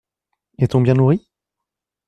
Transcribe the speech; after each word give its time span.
Est-on 0.57 0.81
bien 0.81 0.95
nourri? 0.95 1.29